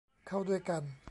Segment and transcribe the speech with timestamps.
[0.27, 0.83] เข้าด้วยกัน